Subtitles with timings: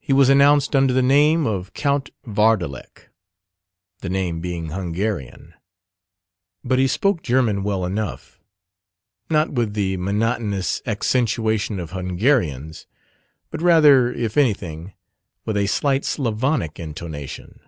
[0.00, 3.10] He was announced under the name of Count Vardalek
[3.98, 5.52] the name being Hungarian.
[6.64, 8.40] But he spoke German well enough:
[9.28, 12.86] not with the monotonous accentuation of Hungarians,
[13.50, 14.94] but rather, if anything,
[15.44, 17.60] with a slight Slavonic intonation.